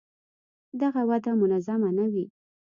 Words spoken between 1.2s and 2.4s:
منظمه نه وي.